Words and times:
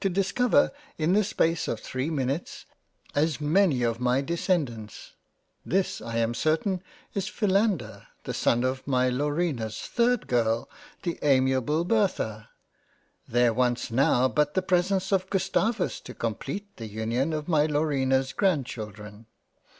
to 0.00 0.10
discover 0.10 0.72
in 0.98 1.12
the 1.12 1.22
space 1.22 1.68
of 1.68 1.78
3 1.78 2.10
minutes, 2.10 2.66
as 3.14 3.40
many 3.40 3.84
of 3.84 4.00
my 4.00 4.20
Descendants! 4.20 5.12
This, 5.64 6.00
I 6.00 6.16
am 6.16 6.34
certain 6.34 6.82
is 7.14 7.28
Philander 7.28 8.08
the 8.24 8.34
son 8.34 8.64
of 8.64 8.84
my 8.84 9.08
Laurina's 9.08 9.82
3 9.82 10.16
d 10.16 10.24
girl 10.26 10.68
the 11.04 11.20
amiable 11.22 11.84
Bertha; 11.84 12.48
there 13.28 13.54
wants 13.54 13.92
now 13.92 14.26
but 14.26 14.54
the 14.54 14.62
presence 14.62 15.12
of 15.12 15.30
Gustavus 15.30 16.00
to 16.00 16.14
compleat 16.14 16.76
the 16.76 16.88
Union 16.88 17.32
of 17.32 17.46
my 17.46 17.66
Laurina's 17.68 18.32
Grand 18.32 18.66
Children." 18.66 19.26